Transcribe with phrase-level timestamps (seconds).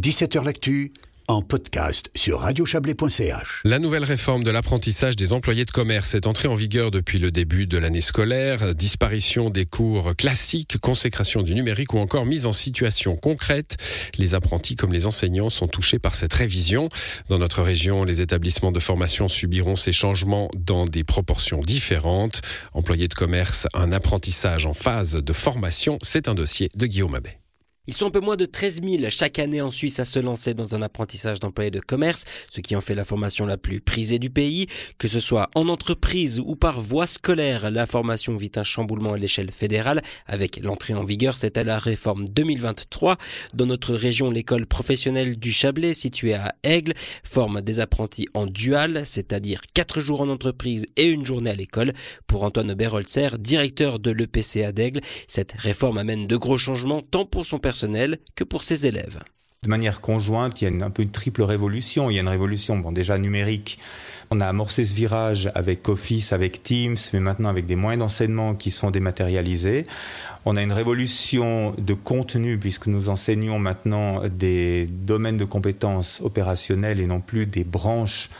[0.00, 0.92] 17h L'actu
[1.28, 3.60] en podcast sur radiochablais.ch.
[3.64, 7.30] La nouvelle réforme de l'apprentissage des employés de commerce est entrée en vigueur depuis le
[7.30, 8.74] début de l'année scolaire.
[8.74, 13.76] Disparition des cours classiques, consécration du numérique ou encore mise en situation concrète.
[14.16, 16.88] Les apprentis comme les enseignants sont touchés par cette révision.
[17.28, 22.40] Dans notre région, les établissements de formation subiront ces changements dans des proportions différentes.
[22.72, 27.39] Employés de commerce, un apprentissage en phase de formation, c'est un dossier de Guillaume Abbé.
[27.90, 30.54] Ils sont un peu moins de 13 000 chaque année en Suisse à se lancer
[30.54, 34.20] dans un apprentissage d'employés de commerce, ce qui en fait la formation la plus prisée
[34.20, 34.68] du pays.
[34.96, 39.18] Que ce soit en entreprise ou par voie scolaire, la formation vit un chamboulement à
[39.18, 43.16] l'échelle fédérale avec l'entrée en vigueur, c'était la réforme 2023.
[43.54, 46.92] Dans notre région, l'école professionnelle du Chablais, située à Aigle,
[47.24, 51.94] forme des apprentis en dual, c'est-à-dire 4 jours en entreprise et une journée à l'école.
[52.28, 57.44] Pour Antoine Berholzer, directeur de l'EPCA d'Aigle, cette réforme amène de gros changements tant pour
[57.44, 59.20] son personnel personnel que pour ses élèves.
[59.62, 62.10] De manière conjointe, il y a une, un peu une triple révolution.
[62.10, 63.78] Il y a une révolution, bon, déjà numérique.
[64.30, 68.54] On a amorcé ce virage avec Office, avec Teams, mais maintenant avec des moyens d'enseignement
[68.54, 69.86] qui sont dématérialisés.
[70.44, 77.00] On a une révolution de contenu puisque nous enseignons maintenant des domaines de compétences opérationnelles
[77.00, 78.30] et non plus des branches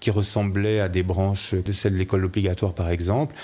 [0.00, 3.34] qui ressemblaient à des branches de celles de l'école obligatoire par exemple.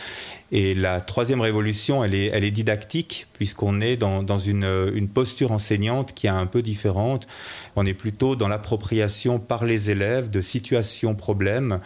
[0.52, 5.08] Et la troisième révolution, elle est, elle est didactique, puisqu'on est dans, dans une, une,
[5.08, 7.26] posture enseignante qui est un peu différente.
[7.74, 11.80] On est plutôt dans l'appropriation par les élèves de situations problèmes,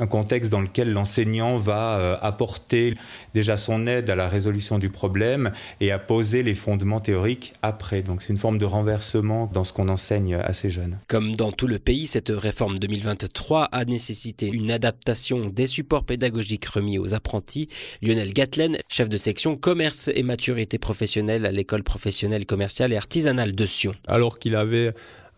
[0.00, 2.94] un contexte dans lequel l'enseignant va euh, apporter
[3.34, 8.02] déjà son aide à la résolution du problème et à poser les fondements théoriques après.
[8.02, 10.98] Donc c'est une forme de renversement dans ce qu'on enseigne à ces jeunes.
[11.06, 14.01] Comme dans tout le pays, cette réforme 2023 a nécessité
[14.42, 17.68] une adaptation des supports pédagogiques remis aux apprentis
[18.02, 23.54] Lionel Gatlen, chef de section commerce et maturité professionnelle à l'école professionnelle commerciale et artisanale
[23.54, 23.94] de Sion.
[24.06, 24.92] Alors qu'il avait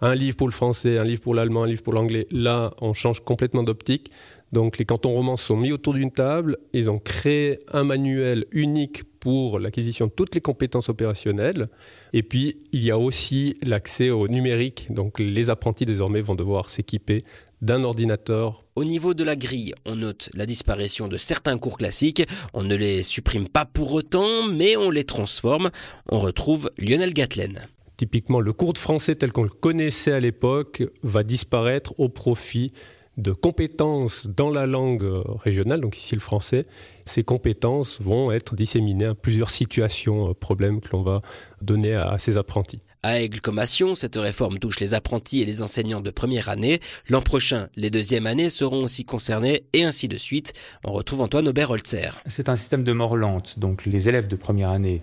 [0.05, 2.93] un livre pour le français, un livre pour l'allemand, un livre pour l'anglais, là on
[2.93, 4.11] change complètement d'optique.
[4.53, 9.03] Donc les cantons romans sont mis autour d'une table, ils ont créé un manuel unique
[9.19, 11.69] pour l'acquisition de toutes les compétences opérationnelles.
[12.13, 14.93] Et puis il y a aussi l'accès au numérique.
[14.93, 17.25] Donc les apprentis désormais vont devoir s'équiper
[17.63, 18.63] d'un ordinateur.
[18.77, 22.23] Au niveau de la grille, on note la disparition de certains cours classiques.
[22.53, 25.71] On ne les supprime pas pour autant, mais on les transforme.
[26.11, 27.69] On retrouve Lionel Gatlen.
[27.97, 32.73] Typiquement, le cours de français tel qu'on le connaissait à l'époque va disparaître au profit
[33.17, 35.05] de compétences dans la langue
[35.45, 36.67] régionale, donc ici le français.
[37.05, 41.21] Ces compétences vont être disséminées à plusieurs situations, euh, problèmes que l'on va
[41.63, 42.81] donner à ces apprentis.
[43.05, 46.81] À Aigle comme cette réforme touche les apprentis et les enseignants de première année.
[47.11, 50.55] L'an prochain, les deuxièmes années seront aussi concernées et ainsi de suite.
[50.85, 52.23] On retrouve Antoine Aubert-Holzer.
[52.27, 55.03] C'est un système de mort lente, donc les élèves de première année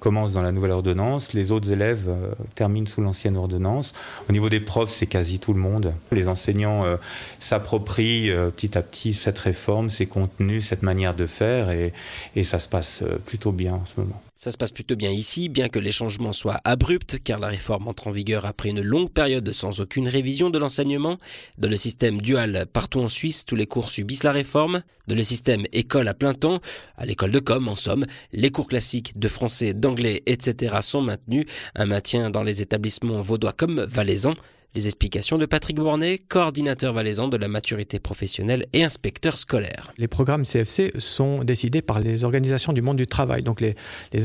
[0.00, 3.92] commencent dans la nouvelle ordonnance, les autres élèves euh, terminent sous l'ancienne ordonnance.
[4.28, 5.92] Au niveau des profs, c'est quasi tout le monde.
[6.10, 6.96] Les enseignants euh,
[7.38, 11.92] s'approprient euh, petit à petit cette réforme, ces contenus, cette manière de faire, et,
[12.34, 14.20] et ça se passe plutôt bien en ce moment.
[14.42, 17.88] Ça se passe plutôt bien ici, bien que les changements soient abrupts, car la réforme
[17.88, 21.18] entre en vigueur après une longue période sans aucune révision de l'enseignement.
[21.58, 24.82] Dans le système dual partout en Suisse, tous les cours subissent la réforme.
[25.08, 26.60] Dans le système école à plein temps,
[26.96, 30.76] à l'école de com, en somme, les cours classiques de français, d'anglais, etc.
[30.80, 31.44] sont maintenus.
[31.74, 34.36] Un maintien dans les établissements vaudois comme valaisans.
[34.76, 39.92] Les explications de Patrick Bornet, coordinateur valaisan de la maturité professionnelle et inspecteur scolaire.
[39.98, 43.74] Les programmes CFC sont décidés par les organisations du monde du travail, donc les,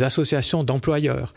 [0.04, 1.34] associations d'employeurs.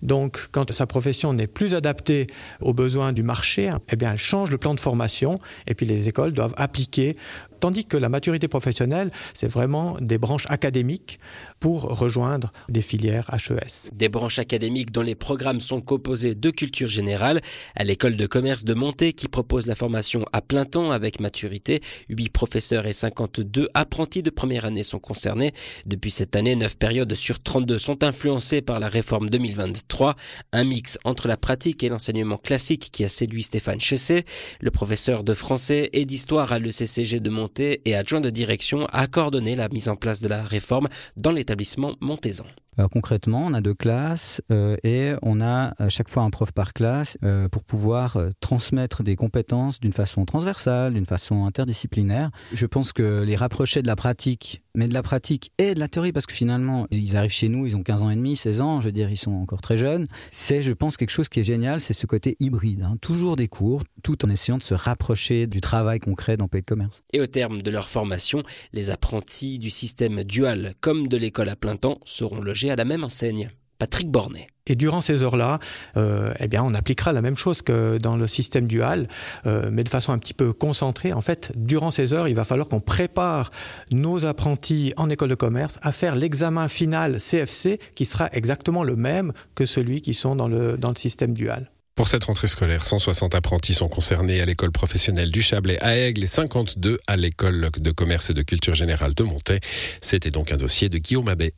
[0.00, 2.28] Donc, quand sa profession n'est plus adaptée
[2.60, 6.08] aux besoins du marché, eh bien, elle change le plan de formation et puis les
[6.08, 7.16] écoles doivent appliquer.
[7.62, 11.20] Tandis que la maturité professionnelle, c'est vraiment des branches académiques
[11.60, 13.92] pour rejoindre des filières HES.
[13.92, 17.40] Des branches académiques dont les programmes sont composés de culture générale.
[17.76, 21.82] À l'école de commerce de Monté qui propose la formation à plein temps avec maturité,
[22.08, 25.52] 8 professeurs et 52 apprentis de première année sont concernés.
[25.86, 30.16] Depuis cette année, 9 périodes sur 32 sont influencées par la réforme 2023
[30.52, 34.24] un mix entre la pratique et l'enseignement classique qui a séduit Stéphane Chessé,
[34.60, 39.06] le professeur de français et d'histoire à l'ECCG de Monté et adjoint de direction a
[39.06, 42.46] coordonné la mise en place de la réforme dans l'établissement montaisan.
[42.78, 46.52] Euh, concrètement, on a deux classes euh, et on a à chaque fois un prof
[46.52, 52.30] par classe euh, pour pouvoir transmettre des compétences d'une façon transversale, d'une façon interdisciplinaire.
[52.52, 55.88] Je pense que les rapprocher de la pratique, mais de la pratique et de la
[55.88, 58.60] théorie, parce que finalement, ils arrivent chez nous, ils ont 15 ans et demi, 16
[58.62, 60.06] ans, je veux dire, ils sont encore très jeunes.
[60.30, 62.82] C'est, je pense, quelque chose qui est génial, c'est ce côté hybride.
[62.82, 62.96] Hein.
[63.00, 66.66] Toujours des cours, tout en essayant de se rapprocher du travail concret dans pays de
[66.66, 67.02] commerce.
[67.12, 68.42] Et au terme de leur formation,
[68.72, 72.84] les apprentis du système dual comme de l'école à plein temps seront logés à la
[72.84, 73.50] même enseigne.
[73.82, 74.46] Patrick Bornet.
[74.68, 75.58] Et durant ces heures-là,
[75.96, 79.08] euh, eh bien, on appliquera la même chose que dans le système dual,
[79.44, 81.12] euh, mais de façon un petit peu concentrée.
[81.12, 83.50] En fait, durant ces heures, il va falloir qu'on prépare
[83.90, 88.94] nos apprentis en école de commerce à faire l'examen final CFC, qui sera exactement le
[88.94, 91.72] même que celui qui sont dans le, dans le système dual.
[91.94, 96.24] Pour cette rentrée scolaire, 160 apprentis sont concernés à l'école professionnelle du Chablais à Aigle
[96.24, 99.60] et 52 à l'école de commerce et de culture générale de Montaix.
[100.00, 101.52] C'était donc un dossier de Guillaume Abbé.